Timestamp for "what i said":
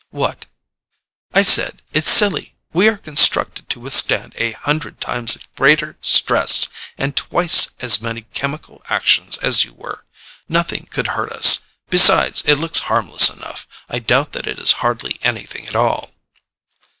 0.09-1.83